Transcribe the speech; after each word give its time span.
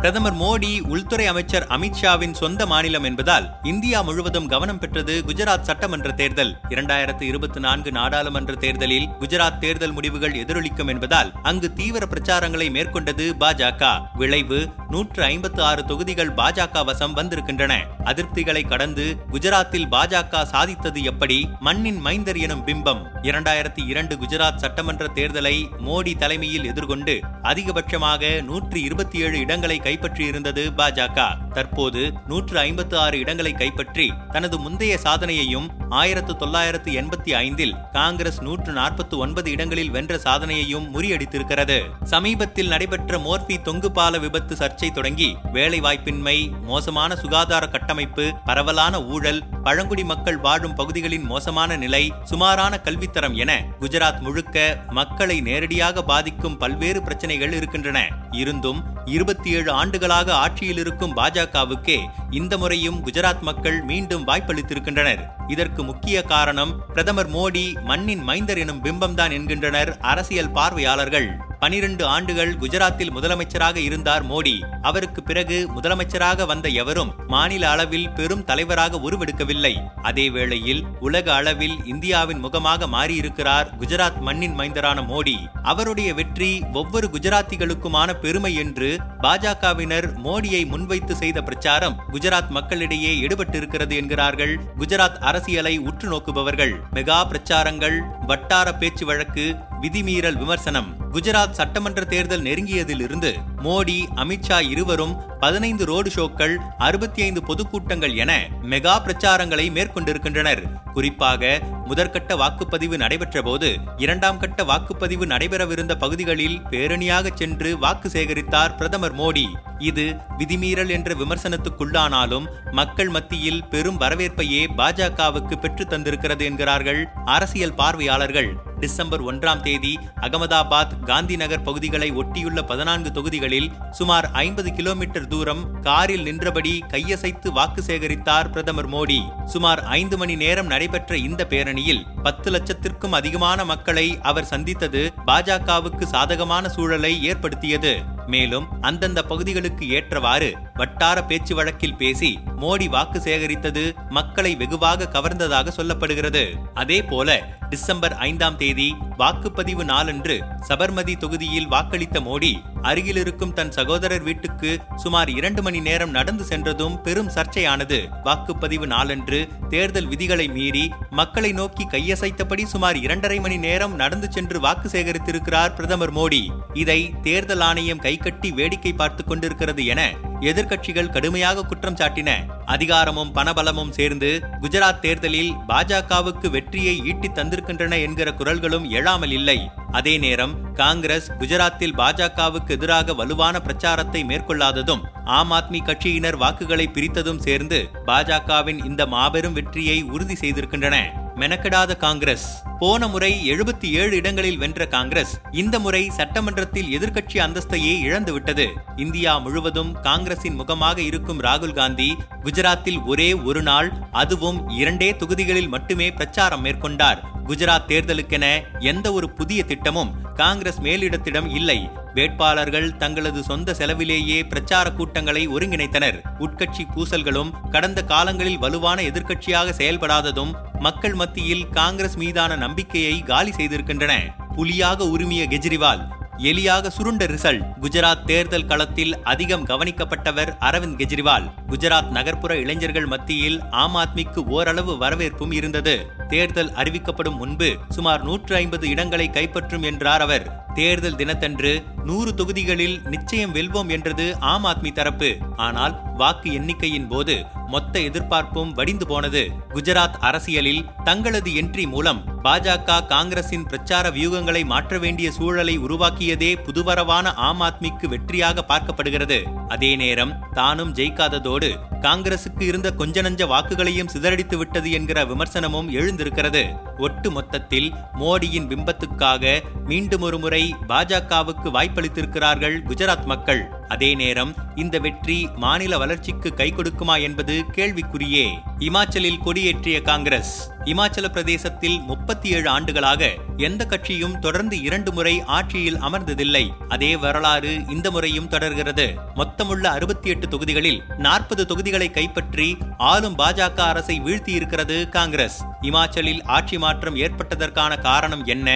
பிரதமர் 0.00 0.34
மோடி 0.34 0.80
உள்துறை 0.80 1.26
அமைச்சர் 1.26 1.66
அமித்ஷாவின் 1.66 2.32
சொந்த 2.32 2.66
மாநிலம் 2.66 3.02
என்பதால் 3.02 3.56
இந்தியா 3.62 4.02
முழுவதும் 4.02 4.46
கவனம் 4.46 4.78
பெற்றது 4.78 5.24
குஜராத் 5.26 5.60
சட்டமன்ற 5.60 6.12
தேர்தல். 6.12 6.56
இரண்டாயிரத்து 6.68 7.22
இருபத்தி 7.22 7.60
நான்கு 7.60 7.92
நாடாளுமன்ற 7.92 8.54
தேர்தலில் 8.54 9.08
குஜராத் 9.20 9.58
தேர்தல் 9.58 9.92
முடிவுகள் 9.92 10.32
எதிரொலிக்கும் 10.32 10.88
என்பதால் 10.88 11.32
அங்கு 11.42 11.72
தீவிர 11.72 12.06
பிரச்சாரங்களை 12.06 12.70
மேற்கொண்டது 12.70 13.32
பாஜக. 13.40 14.00
விளைவு 14.14 14.68
நூற்று 14.88 15.22
ஐம்பத்து 15.22 15.62
ஆறு 15.62 15.84
தொகுதிகள் 15.84 16.34
பாஜக 16.34 16.84
வசம் 16.84 17.12
வந்திருக்கின்றன. 17.12 17.86
அதிருப்திகளை 18.04 18.68
கடந்து 18.68 19.16
குஜராத்தில் 19.32 19.86
பாஜக 19.90 20.42
சாதித்தது 20.52 21.02
எப்படி? 21.02 21.48
மண்ணின் 21.60 22.00
மைந்தர் 22.00 22.38
எனும் 22.38 22.66
பிம்பம். 22.66 23.04
இரண்டாயிரத்தி 23.22 23.88
இரண்டு 23.88 24.16
குஜராத் 24.16 24.56
சட்டமன்ற 24.56 25.06
தேர்தலை 25.14 25.68
மோடி 25.78 26.16
தலைமையில் 26.16 26.64
எதிர்கொண்டு 26.64 27.20
அதிகபட்சமாக 27.42 28.42
நூற்றி 28.42 28.82
இருபத்தி 28.82 29.18
ஏழு 29.18 29.38
இடங்களை 29.38 29.88
கைப்பற்றியிருந்தது 29.90 30.64
பாஜக. 30.76 31.48
தற்போது 31.52 32.12
நூற்று 32.26 32.58
ஐம்பத்து 32.58 32.98
ஆறு 32.98 33.18
இடங்களை 33.18 33.52
கைப்பற்றி 33.52 34.12
தனது 34.32 34.58
முந்தைய 34.58 34.98
சாதனையையும் 35.02 35.68
ஆயிரத்து 35.88 36.36
தொள்ளாயிரத்து 36.36 36.92
எண்பத்தி 36.92 37.34
ஐந்தில் 37.34 37.74
காங்கிரஸ் 37.92 38.42
நூற்று 38.42 38.72
நாற்பத்தி 38.72 39.16
ஒன்பது 39.16 39.50
இடங்களில் 39.50 39.90
வென்ற 39.90 40.16
சாதனையையும் 40.16 40.86
முறியடித்திருக்கிறது. 40.94 41.78
சமீபத்தில் 42.02 42.68
நடைபெற்ற 42.68 43.18
மோர்பி 43.18 43.62
தொங்கு 43.62 43.92
பால 43.92 44.18
விபத்து 44.18 44.54
சர்ச்சை 44.54 44.92
தொடங்கி 44.92 45.36
வேலைவாய்ப்பின்மை 45.52 46.60
மோசமான 46.62 47.16
சுகாதார 47.16 47.66
கட்டமைப்பு 47.66 48.32
பரவலான 48.44 49.04
ஊழல் 49.04 49.42
பழங்குடி 49.62 50.04
மக்கள் 50.04 50.36
வாழும் 50.36 50.74
பகுதிகளின் 50.74 51.22
மோசமான 51.22 51.76
நிலை 51.76 52.12
சுமாரான 52.24 52.80
கல்வித்தரம் 52.84 53.34
என 53.34 53.64
குஜராத் 53.80 54.20
முழுக்க 54.20 54.82
மக்களை 54.90 55.40
நேரடியாக 55.40 56.02
பாதிக்கும் 56.02 56.56
பல்வேறு 56.56 57.02
பிரச்சனைகள் 57.02 57.52
இருக்கின்றன. 57.52 58.08
இருந்தும் 58.30 58.84
இருபத்தி 59.10 59.50
ஏழு 59.50 59.72
ஆண்டுகளாக 59.72 60.34
ஆட்சியில் 60.34 60.78
இருக்கும் 60.78 61.16
பாஜகவுக்கே 61.16 61.98
இந்த 62.30 62.58
முறையும் 62.58 63.06
குஜராத் 63.06 63.40
மக்கள் 63.40 63.82
மீண்டும் 63.82 64.26
வாய்ப்பளித்திருக்கின்றனர். 64.26 65.22
இதற்கு 65.48 65.84
முக்கிய 65.84 66.22
காரணம் 66.22 66.72
பிரதமர் 66.88 67.30
மோடி 67.30 67.82
மண்ணின் 67.82 68.22
மைந்தர் 68.22 68.58
எனும் 68.58 68.82
பிம்பம்தான் 68.84 69.32
என்கின்றனர் 69.32 69.98
அரசியல் 70.00 70.50
பார்வையாளர்கள். 70.50 71.49
பனிரெண்டு 71.60 72.06
ஆண்டுகள் 72.06 72.54
குஜராத்தில் 72.54 73.12
முதலமைச்சராக 73.14 73.76
இருந்தார் 73.76 74.24
மோடி. 74.26 74.80
அவருக்கு 74.82 75.22
பிறகு 75.22 75.68
முதலமைச்சராக 75.76 76.46
வந்த 76.46 76.68
எவரும் 76.68 77.14
மாநில 77.26 77.70
அளவில் 77.70 78.10
பெரும் 78.10 78.44
தலைவராக 78.44 78.96
உருவெடுக்கவில்லை. 78.96 79.74
அதே 80.02 80.30
வேளையில் 80.30 80.84
உலக 81.00 81.34
அளவில் 81.34 81.84
இந்தியாவின் 81.84 82.38
முகமாக 82.38 82.86
மாறியிருக்கிறார் 82.86 83.68
குஜராத் 83.80 84.20
மண்ணின் 84.20 84.58
மைந்தரான 84.58 85.02
மோடி. 85.02 85.36
அவருடைய 85.62 86.14
வெற்றி 86.14 86.62
ஒவ்வொரு 86.72 87.10
குஜராத்திகளுக்குமான 87.12 88.12
பெருமை 88.12 88.54
என்று 88.54 88.98
பாஜகவினர் 89.20 90.08
மோடியை 90.24 90.66
முன்வைத்து 90.66 91.16
செய்த 91.16 91.42
பிரச்சாரம் 91.42 91.98
குஜராத் 92.12 92.48
மக்களிடையே 92.48 93.26
எடுபட்டிருக்கிறது 93.26 93.94
என்கிறார்கள் 93.94 94.60
குஜராத் 94.78 95.18
அரசியலை 95.18 95.78
உற்று 95.78 96.08
நோக்குபவர்கள். 96.10 96.74
மெகா 96.94 97.20
பிரச்சாரங்கள் 97.28 97.98
வட்டார 98.26 98.74
பேச்சு 98.74 99.06
வழக்கு 99.06 99.56
விதிமீறல் 99.80 100.38
விமர்சனம் 100.38 100.88
குஜராத் 101.12 101.50
சட்டமன்ற 101.50 102.00
தேர்தல் 102.04 102.44
நெருங்கியதிலிருந்து 102.44 103.30
மோடி 103.62 103.98
அமித்ஷா 104.14 104.70
இருவரும் 104.70 105.38
பதினைந்து 105.40 105.84
ரோடு 105.84 106.10
ஷோக்கள் 106.10 106.56
அறுபத்தி 106.78 107.22
ஐந்து 107.22 107.40
பொதுக்கூட்டங்கள் 107.40 108.16
என 108.16 108.48
மெகா 108.62 108.94
பிரச்சாரங்களை 109.04 109.66
மேற்கொண்டிருக்கின்றனர். 109.72 110.62
குறிப்பாக 110.92 111.60
முதற்கட்ட 111.88 112.36
வாக்குப்பதிவு 112.36 112.96
நடைபெற்ற 112.96 113.42
போது 113.42 113.76
இரண்டாம் 113.96 114.38
கட்ட 114.38 114.64
வாக்குப்பதிவு 114.64 115.26
நடைபெறவிருந்த 115.26 115.94
பகுதிகளில் 115.94 116.60
பேரணியாக 116.70 117.34
சென்று 117.34 117.78
வாக்கு 117.78 118.08
சேகரித்தார் 118.08 118.76
பிரதமர் 118.76 119.16
மோடி. 119.16 119.46
இது 119.78 120.16
விதிமீறல் 120.38 120.88
என்ற 120.88 121.14
விமர்சனத்துக்குள்ளானாலும் 121.14 122.48
மக்கள் 122.70 123.08
மத்தியில் 123.08 123.64
பெரும் 123.64 124.00
வரவேற்பையே 124.00 124.66
பாஜகவுக்கு 124.76 125.56
பெற்று 125.56 125.84
தந்திருக்கிறது 125.84 126.42
என்கிறார்கள் 126.42 127.08
அரசியல் 127.24 127.74
பார்வையாளர்கள். 127.74 128.68
டிசம்பர் 128.80 129.24
ஒன்றாம் 129.24 129.60
தேதி 129.60 129.98
அகமதாபாத் 130.20 131.00
காந்தி 131.04 131.36
நகர் 131.36 131.62
பகுதிகளை 131.62 132.12
ஒட்டியுள்ள 132.12 132.62
பதினான்கு 132.62 133.12
தொகுதிகளில் 133.12 133.49
சுமார் 133.90 134.30
ஐம்பது 134.30 134.72
கிலோமீட்டர் 134.72 135.26
தூரம் 135.26 135.80
காரில் 135.80 136.22
நின்றபடி 136.22 136.84
கையசைத்து 136.88 137.48
வாக்கு 137.48 137.82
சேகரித்தார் 137.82 138.50
பிரதமர் 138.50 138.88
மோடி. 138.88 139.46
சுமார் 139.46 139.82
ஐந்து 139.82 140.18
மணி 140.18 140.36
நேரம் 140.36 140.66
நடைபெற்ற 140.66 141.16
இந்த 141.16 141.46
பேரணியில் 141.50 142.04
பத்து 142.22 142.50
லட்சத்திற்கும் 142.50 143.10
அதிகமான 143.10 143.64
மக்களை 143.64 144.18
அவர் 144.22 144.44
சந்தித்தது 144.44 145.12
பாஜகவுக்கு 145.26 146.04
சாதகமான 146.04 146.68
சூழலை 146.68 147.24
ஏற்படுத்தியது. 147.24 148.18
மேலும் 148.26 148.80
அந்தந்த 148.80 149.22
பகுதிகளுக்கு 149.22 149.88
ஏற்றவாறு 149.88 150.52
வட்டார 150.74 151.24
பேச்சு 151.24 151.54
வழக்கில் 151.54 151.96
பேசி 151.96 152.38
மோடி 152.60 152.88
வாக்கு 152.88 153.18
சேகரித்தது 153.18 153.94
மக்களை 154.08 154.54
வெகுவாக 154.54 155.08
கவர்ந்ததாக 155.12 155.72
சொல்லப்படுகிறது. 155.76 156.44
அதே 156.74 157.02
போல 157.02 157.58
டிசம்பர் 157.68 158.14
ஐந்தாம் 158.14 158.56
தேதி 158.56 158.94
வாக்குப்பதிவு 159.18 159.84
நாளன்று 159.84 160.42
சபர்மதி 160.68 161.16
தொகுதியில் 161.16 161.68
வாக்களித்த 161.68 162.20
மோடி 162.20 162.52
அருகில் 162.82 163.16
இருக்கும் 163.16 163.52
தன் 163.52 163.70
சகோதரர் 163.70 164.22
வீட்டுக்கு 164.22 164.80
சுமார் 164.96 165.30
இரண்டு 165.30 165.62
மணி 165.62 165.80
நேரம் 165.80 166.10
நடந்து 166.10 166.44
சென்றதும் 166.44 167.02
பெரும் 167.02 167.28
சர்ச்சையானது. 167.28 167.98
வாக்குப்பதிவு 168.24 168.86
நாளன்று 168.86 169.48
தேர்தல் 169.68 170.06
விதிகளை 170.06 170.48
மீறி 170.48 170.90
மக்களை 171.10 171.52
நோக்கி 171.52 171.86
கையசைத்தபடி 171.86 172.64
சுமார் 172.64 172.96
இரண்டரை 172.96 173.40
மணி 173.40 173.56
நேரம் 173.56 173.94
நடந்து 173.94 174.32
சென்று 174.32 174.60
வாக்கு 174.60 174.88
சேகரித்திருக்கிறார் 174.88 175.74
பிரதமர் 175.74 176.14
மோடி. 176.14 176.42
இதை 176.74 177.14
தேர்தல் 177.22 177.60
ஆணையம் 177.60 178.02
கைகட்டி 178.10 178.50
வேடிக்கை 178.50 178.92
பார்த்து 178.92 179.22
கொண்டிருக்கிறது 179.24 179.82
என 179.92 180.02
எதிர்க்கட்சிகள் 180.50 181.10
கடுமையாக 181.14 181.64
குற்றம் 181.64 181.98
சாட்டின. 182.00 182.30
அதிகாரமும் 182.66 183.34
பணபலமும் 183.34 183.92
சேர்ந்து 183.98 184.30
குஜராத் 184.60 185.02
தேர்தலில் 185.04 185.50
பாஜகவுக்கு 185.68 186.48
வெற்றியை 186.50 186.94
ஈட்டி 187.10 187.28
தந்திருக்கின்றன 187.28 187.94
என்கிற 188.02 188.30
குரல்களும் 188.30 188.86
எழாமல் 188.98 189.34
இல்லை. 189.38 189.58
அதே 189.92 190.14
நேரம் 190.18 190.54
காங்கிரஸ் 190.72 191.28
குஜராத்தில் 191.38 191.96
பாஜகவுக்கு 192.00 192.74
எதிராக 192.76 193.14
வலுவான 193.14 193.60
பிரச்சாரத்தை 193.60 194.22
மேற்கொள்ளாததும் 194.24 195.04
ஆம் 195.38 195.50
ஆத்மி 195.50 195.80
கட்சியினர் 195.84 196.36
வாக்குகளை 196.36 196.88
பிரித்ததும் 196.94 197.44
சேர்ந்து 197.46 197.80
பாஜகவின் 198.06 198.84
இந்த 198.84 199.06
மாபெரும் 199.06 199.52
வெற்றியை 199.52 200.02
உறுதி 200.02 200.34
செய்திருக்கின்றன. 200.34 201.19
மெனக்கெடாத 201.40 201.96
காங்கிரஸ். 201.96 202.46
போன 202.78 203.08
முறை 203.08 203.50
எழுபத்தி 203.50 203.88
ஏழு 203.90 204.16
இடங்களில் 204.16 204.58
வென்ற 204.58 204.86
காங்கிரஸ் 204.86 205.32
இந்த 205.50 205.78
முறை 205.78 206.10
சட்டமன்றத்தில் 206.10 206.98
எதிர்க்கட்சி 206.98 207.38
அந்தஸ்தையே 207.46 207.94
இழந்துவிட்டது 208.08 208.66
இந்தியா 208.96 209.38
முழுவதும் 209.38 210.00
காங்கிரசின் 210.00 210.54
முகமாக 210.54 211.00
இருக்கும் 211.00 211.42
ராகுல் 211.42 211.74
காந்தி 211.74 212.16
குஜராத்தில் 212.44 213.04
ஒரே 213.04 213.32
ஒரு 213.34 213.62
நாள் 213.62 213.92
அதுவும் 214.12 214.68
இரண்டே 214.68 215.16
தொகுதிகளில் 215.16 215.68
மட்டுமே 215.68 216.10
பிரச்சாரம் 216.10 216.64
மேற்கொண்டார். 216.64 217.20
குஜராத் 217.50 217.88
தேர்தலுக்கென 217.88 218.62
எந்த 218.78 219.12
ஒரு 219.12 219.30
புதிய 219.30 219.64
திட்டமும் 219.64 220.32
காங்கிரஸ் 220.34 220.80
மேலிடத்திடம் 220.80 221.54
இல்லை. 221.54 221.88
வேட்பாளர்கள் 222.14 222.96
தங்களது 222.96 223.42
சொந்த 223.42 223.74
செலவிலேயே 223.74 224.42
பிரச்சார 224.42 224.92
கூட்டங்களை 224.92 225.48
ஒருங்கிணைத்தனர். 225.48 226.20
உட்கட்சி 226.38 226.84
பூசல்களும் 226.96 227.70
கடந்த 227.70 228.04
காலங்களில் 228.04 228.58
வலுவான 228.58 229.02
எதிர்க்கட்சியாக 229.02 229.72
செயல்படாததும் 229.76 230.54
மக்கள் 230.78 231.14
மத்தியில் 231.14 231.68
காங்கிரஸ் 231.68 232.16
மீதான 232.16 232.56
நம்பிக்கையை 232.56 233.18
காலி 233.18 233.50
செய்திருக்கின்றன. 233.50 234.12
புலியாக 234.54 235.04
உரிமைய 235.04 235.46
கெஜ்ரிவால் 235.48 236.19
எலியாக 236.42 236.90
சுருண்ட 236.98 237.26
ரிசல்ட் 237.26 237.66
குஜராத் 237.80 238.24
தேர்தல் 238.24 238.64
களத்தில் 238.64 239.22
அதிகம் 239.22 239.66
கவனிக்கப்பட்டவர் 239.66 240.56
அரவிந்த் 240.60 240.96
கெஜ்ரிவால். 240.96 241.50
குஜராத் 241.68 242.08
நகர்ப்புற 242.08 242.56
இளைஞர்கள் 242.56 243.06
மத்தியில் 243.06 243.60
ஆம் 243.70 243.96
ஆத்மிக்கு 243.96 244.36
ஓரளவு 244.36 244.98
வரவேற்பும் 244.98 245.52
இருந்தது. 245.52 246.06
தேர்தல் 246.28 246.70
அறிவிக்கப்படும் 246.70 247.36
முன்பு 247.36 247.76
சுமார் 247.88 248.24
நூற்று 248.24 248.56
ஐம்பது 248.56 248.88
இடங்களை 248.88 249.30
கைப்பற்றும் 249.32 249.82
என்றார் 249.82 250.20
அவர். 250.20 250.64
தேர்தல் 250.74 251.16
தினத்தன்று 251.16 251.82
நூறு 252.04 252.34
தொகுதிகளில் 252.34 253.00
நிச்சயம் 253.04 253.54
வெல்வோம் 253.54 253.88
என்றது 253.88 254.36
ஆம் 254.38 254.64
ஆத்மி 254.64 254.92
தரப்பு. 254.92 255.36
ஆனால் 255.66 255.94
வாக்கு 256.14 256.48
எண்ணிக்கையின் 256.52 257.08
போது 257.08 257.34
மொத்த 257.66 258.00
எதிர்பார்ப்பும் 258.00 258.72
வடிந்து 258.72 259.06
போனது. 259.06 259.42
குஜராத் 259.74 260.16
அரசியலில் 260.20 260.86
தங்களது 261.04 261.50
என்ட்ரி 261.50 261.84
மூலம் 261.86 262.20
பாஜக 262.44 263.06
காங்கிரசின் 263.06 263.66
பிரச்சார 263.66 264.10
வியூகங்களை 264.10 264.62
மாற்ற 264.64 264.98
வேண்டிய 264.98 265.30
சூழலை 265.30 265.74
உருவாக்கியதே 265.78 266.50
புதுவரவான 266.64 267.34
ஆம் 267.48 267.60
ஆத்மிக்கு 267.60 268.08
வெற்றியாக 268.14 268.64
பார்க்கப்படுகிறது. 268.68 269.38
அதே 269.68 269.96
நேரம் 269.96 270.34
தானும் 270.52 270.94
ஜெயிக்காததோடு 270.94 271.70
காங்கிரசுக்கு 272.02 272.62
இருந்த 272.62 272.90
கொஞ்ச 272.92 273.22
நஞ்ச 273.22 273.44
வாக்குகளையும் 273.46 274.12
சிதறடித்து 274.14 274.56
விட்டது 274.56 274.90
என்கிற 274.90 275.24
விமர்சனமும் 275.24 275.90
எழுந்திருக்கிறது. 275.90 276.64
ஒட்டு 276.98 277.30
மொத்தத்தில் 277.30 277.90
மோடியின் 278.20 278.70
பிம்பத்துக்காக 278.72 279.60
மீண்டும் 279.84 280.20
ஒருமுறை 280.20 280.62
பாஜகவுக்கு 280.88 281.68
வாய்ப்பளித்திருக்கிறார்கள் 281.76 282.78
குஜராத் 282.88 283.24
மக்கள். 283.24 283.62
அதே 283.90 284.14
நேரம் 284.14 284.52
இந்த 284.74 284.96
வெற்றி 284.98 285.36
மாநில 285.56 285.98
வளர்ச்சிக்கு 285.98 286.48
கை 286.54 286.68
கொடுக்குமா 286.76 287.14
என்பது 287.22 287.54
கேள்விக்குரியே 287.76 288.44
இமாச்சலில் 288.78 289.42
கொடியேற்றிய 289.46 290.02
காங்கிரஸ். 290.02 290.52
இமாச்சல 290.84 291.28
பிரதேசத்தில் 291.28 291.96
முப்பத்தி 292.00 292.48
ஏழு 292.48 292.68
ஆண்டுகளாக 292.68 293.30
எந்த 293.56 293.86
கட்சியும் 293.86 294.38
தொடர்ந்து 294.38 294.76
இரண்டு 294.82 295.12
முறை 295.12 295.34
ஆட்சியில் 295.56 295.98
அமர்ந்ததில்லை. 296.00 296.64
அதே 296.88 297.16
வரலாறு 297.16 297.72
இந்த 297.88 298.10
முறையும் 298.10 298.48
தொடர்கிறது. 298.48 299.06
மொத்தமுள்ள 299.34 299.84
அறுபத்தி 299.88 300.30
எட்டு 300.30 300.48
தொகுதிகளில் 300.48 301.02
நாற்பது 301.18 301.66
தொகுதிகளை 301.66 302.10
கைப்பற்றி 302.10 302.76
ஆளும் 302.98 303.38
பாஜக 303.38 303.80
அரசை 303.80 304.20
வீழ்த்தியிருக்கிறது 304.20 305.08
காங்கிரஸ். 305.08 305.60
இமாச்சலில் 305.82 306.42
ஆட்சி 306.44 306.78
மாற்றம் 306.78 307.16
ஏற்பட்டதற்கான 307.16 308.00
காரணம் 308.00 308.44
என்ன? 308.44 308.68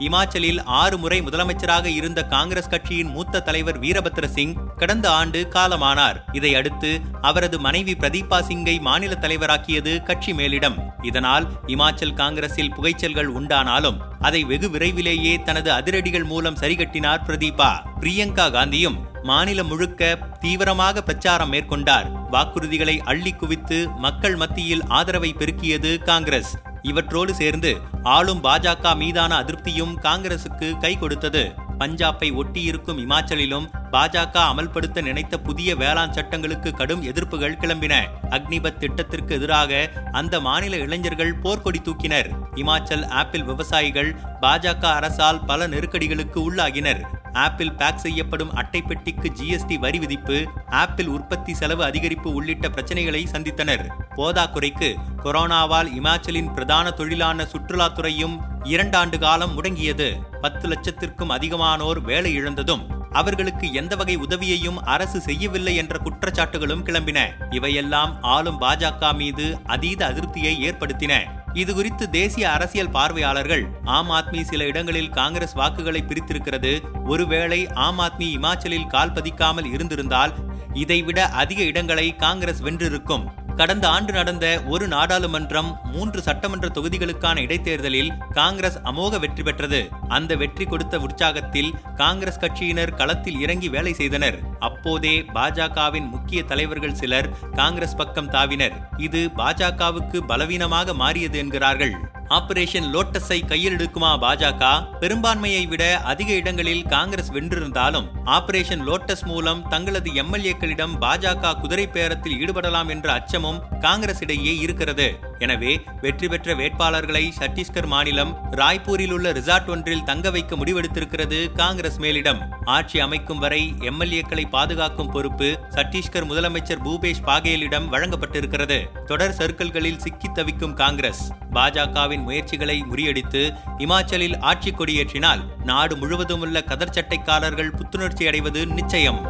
இமாச்சலில் 0.00 0.60
ஆறு 0.64 0.98
முறை 0.98 1.22
முதலமைச்சராக 1.22 1.84
இருந்த 1.84 2.24
காங்கிரஸ் 2.24 2.68
கட்சியின் 2.68 3.10
மூத்த 3.10 3.40
தலைவர் 3.40 3.80
வீரபத்ர 3.80 4.26
சிங் 4.26 4.54
கடந்த 4.76 5.10
ஆண்டு 5.10 5.48
காலமானார். 5.54 6.18
இதையடுத்து 6.32 7.00
அவரது 7.20 7.60
மனைவி 7.60 7.92
பிரதீபா 7.92 8.38
சிங்கை 8.40 8.80
மாநில 8.80 9.18
தலைவராக்கியது 9.20 10.02
கட்சி 10.02 10.32
மேலிடம். 10.32 10.78
இதனால் 11.02 11.46
இமாச்சல் 11.66 12.14
காங்கிரஸில் 12.14 12.72
புகைச்சல்கள் 12.74 13.30
உண்டானாலும் 13.32 14.00
அதை 14.20 14.44
வெகு 14.44 14.70
விரைவிலேயே 14.70 15.42
தனது 15.42 15.72
அதிரடிகள் 15.72 16.24
மூலம் 16.24 16.56
சரிகட்டினார் 16.56 17.24
பிரதீபா. 17.26 17.70
பிரியங்கா 18.00 18.48
காந்தியும் 18.56 18.98
மாநிலம் 19.22 19.66
முழுக்க 19.66 20.18
தீவிரமாக 20.40 21.02
பிரச்சாரம் 21.02 21.52
மேற்கொண்டார். 21.52 22.08
வாக்குறுதிகளை 22.30 22.98
அள்ளி 22.98 23.32
குவித்து 23.32 23.88
மக்கள் 23.98 24.36
மத்தியில் 24.36 24.86
ஆதரவை 24.86 25.34
பெருக்கியது 25.38 26.02
காங்கிரஸ். 26.02 26.52
இவற்றோடு 26.82 27.34
சேர்ந்து 27.34 27.80
ஆளும் 28.02 28.44
பாஜக 28.44 28.96
மீதான 28.96 29.42
அதிருப்தியும் 29.42 29.94
காங்கிரசுக்கு 30.02 30.78
கை 30.78 30.98
கொடுத்தது. 30.98 31.59
பஞ்சாப்பை 31.80 32.28
ஒட்டியிருக்கும் 32.32 32.98
இமாச்சலிலும் 32.98 33.66
பாஜக 33.92 34.36
அமல்படுத்த 34.50 35.02
நினைத்த 35.02 35.38
புதிய 35.38 35.76
வேளாண் 35.76 36.12
சட்டங்களுக்கு 36.12 36.72
கடும் 36.72 37.02
எதிர்ப்புகள் 37.02 37.56
கிளம்பின. 37.56 37.94
அக்னிபத் 38.30 38.76
திட்டத்திற்கு 38.76 39.34
எதிராக 39.34 39.90
அந்த 40.12 40.40
மாநில 40.40 40.76
இளைஞர்கள் 40.76 41.38
போர்க்கொடி 41.38 41.80
தூக்கினர். 41.82 42.28
இமாச்சல் 42.54 43.06
ஆப்பிள் 43.08 43.44
விவசாயிகள் 43.44 44.16
பாஜக 44.40 44.84
அரசால் 44.84 45.44
பல 45.44 45.68
நெருக்கடிகளுக்கு 45.68 46.40
உள்ளாகினர். 46.50 47.00
ஆப்பிள் 47.32 47.72
பேக் 47.72 47.98
செய்யப்படும் 47.98 48.54
அட்டை 48.54 48.82
பெட்டிக்கு 48.82 49.32
ஜிஎஸ்டி 49.40 49.74
வரி 49.74 49.98
விதிப்பு 49.98 50.48
ஆப்பிள் 50.66 51.06
உற்பத்தி 51.06 51.54
செலவு 51.54 51.84
அதிகரிப்பு 51.84 52.28
உள்ளிட்ட 52.32 52.68
பிரச்சனைகளை 52.68 53.26
சந்தித்தனர். 53.32 53.84
போதாக்குறைக்கு 54.16 54.96
கொரோனாவால் 55.24 55.90
இமாச்சலின் 56.00 56.52
பிரதான 56.52 56.90
தொழிலான 56.90 57.46
சுற்றுலாத்துறையும் 57.52 58.38
இரண்டாண்டு 58.64 59.18
காலம் 59.18 59.62
முடங்கியது. 59.62 60.16
பத்து 60.40 60.68
லட்சத்திற்கும் 60.68 61.30
அதிகமானோர் 61.30 62.00
வேலை 62.02 62.34
இழந்ததும் 62.34 62.98
அவர்களுக்கு 63.10 63.72
எந்த 63.72 63.96
வகை 63.96 64.16
உதவியையும் 64.16 64.76
அரசு 64.76 65.20
செய்யவில்லை 65.20 65.76
என்ற 65.76 65.98
குற்றச்சாட்டுகளும் 65.98 66.84
கிளம்பின. 66.84 67.18
இவையெல்லாம் 67.50 68.22
ஆளும் 68.22 68.60
பாஜக 68.60 69.14
மீது 69.14 69.58
அதீத 69.64 70.06
அதிருப்தியை 70.06 70.54
ஏற்படுத்தின. 70.60 71.22
இது 71.52 71.74
குறித்து 71.74 72.10
தேசிய 72.10 72.52
அரசியல் 72.52 72.90
பார்வையாளர்கள் 72.90 73.66
ஆம் 73.84 74.10
ஆத்மி 74.10 74.42
சில 74.42 74.64
இடங்களில் 74.64 75.10
காங்கிரஸ் 75.10 75.52
வாக்குகளை 75.52 76.04
பிரித்திருக்கிறது. 76.06 76.80
ஒருவேளை 77.04 77.68
ஆம் 77.72 77.98
ஆத்மி 77.98 78.28
இமாச்சலில் 78.38 78.86
கால் 78.86 79.12
பதிக்காமல் 79.12 79.72
இருந்திருந்தால் 79.72 80.34
இதைவிட 80.72 81.28
அதிக 81.28 81.62
இடங்களை 81.62 82.16
காங்கிரஸ் 82.16 82.60
வென்றிருக்கும். 82.60 83.39
கடந்த 83.60 83.88
ஆண்டு 83.88 84.12
நடந்த 84.12 84.46
ஒரு 84.72 84.84
நாடாளுமன்றம் 84.88 85.70
மூன்று 85.92 86.20
சட்டமன்ற 86.26 86.66
தொகுதிகளுக்கான 86.68 87.40
இடைத்தேர்தலில் 87.40 88.12
காங்கிரஸ் 88.32 88.78
அமோக 88.90 89.18
வெற்றி 89.18 89.42
பெற்றது. 89.42 89.80
அந்த 90.08 90.36
வெற்றி 90.42 90.64
கொடுத்த 90.64 90.98
உற்சாகத்தில் 90.98 91.70
காங்கிரஸ் 91.96 92.40
கட்சியினர் 92.40 92.94
களத்தில் 92.94 93.40
இறங்கி 93.40 93.68
வேலை 93.68 93.92
செய்தனர். 93.92 94.38
அப்போதே 94.58 95.14
பாஜகவின் 95.34 96.08
முக்கிய 96.08 96.42
தலைவர்கள் 96.42 96.98
சிலர் 97.00 97.28
காங்கிரஸ் 97.54 97.96
பக்கம் 97.96 98.30
தாவினர். 98.30 98.78
இது 98.96 99.30
பாஜகவுக்கு 99.36 100.20
பலவீனமாக 100.26 100.94
மாறியது 100.94 101.38
என்கிறார்கள். 101.38 101.94
ஆபரேஷன் 102.36 102.88
லோட்டஸை 102.94 103.46
கையில் 103.46 103.76
எடுக்குமா 103.76 104.10
பாஜக? 104.24 104.64
பெரும்பான்மையை 105.00 105.68
விட 105.68 105.84
அதிக 106.02 106.32
இடங்களில் 106.32 106.82
காங்கிரஸ் 106.82 107.32
வென்றிருந்தாலும் 107.32 108.06
ஆபரேஷன் 108.24 108.84
லோட்டஸ் 108.88 109.24
மூலம் 109.24 109.68
தங்களது 109.68 110.10
எம்எல்ஏக்களிடம் 110.10 110.94
பாஜக 111.00 111.60
குதிரை 111.60 111.86
பேரத்தில் 111.86 112.38
ஈடுபடலாம் 112.42 112.88
என்ற 112.88 113.12
அச்சமும் 113.12 113.62
காங்கிரஸ் 113.80 114.22
இடையே 114.22 114.56
இருக்கிறது. 114.56 115.08
எனவே 115.44 115.72
வெற்றி 116.00 116.28
பெற்ற 116.28 116.54
வேட்பாளர்களை 116.54 117.22
சத்தீஸ்கர் 117.38 117.86
மாநிலம் 117.86 118.32
ராய்ப்பூரில் 118.60 119.12
உள்ள 119.12 119.32
ரிசார்ட் 119.32 119.70
ஒன்றில் 119.74 120.04
தங்க 120.04 120.30
வைக்க 120.30 120.56
முடிவெடுத்திருக்கிறது 120.56 121.38
காங்கிரஸ் 121.52 121.98
மேலிடம். 122.00 122.40
ஆட்சி 122.76 123.00
அமைக்கும் 123.00 123.38
வரை 123.38 123.60
எம்எல்ஏக்களை 123.80 124.44
பாதுகாக்கும் 124.50 125.12
பொறுப்பு 125.14 125.48
சத்தீஸ்கர் 125.76 126.28
முதலமைச்சர் 126.30 126.82
பூபேஷ் 126.86 127.24
பாகேலிடம் 127.26 127.88
வழங்கப்பட்டிருக்கிறது. 127.94 128.78
தொடர் 129.06 129.36
சர்க்கிள்களில் 129.38 129.96
சிக்கி 129.96 130.30
தவிக்கும் 130.32 130.74
காங்கிரஸ். 130.74 131.22
பாஜகவின் 131.54 132.26
முயற்சிகளை 132.28 132.78
முறியடித்து 132.90 133.44
இமாச்சலில் 133.78 134.38
ஆட்சி 134.40 134.70
கொடியேற்றினால் 134.70 135.44
நாடு 135.64 135.96
முழுவதும் 135.96 136.40
உள்ள 136.40 136.62
கதர் 136.62 136.94
சட்டைக்காரர்கள் 136.96 137.76
புத்துணர்ச்சி 137.78 138.26
அடைவது 138.26 138.66
நிச்சயம். 138.66 139.20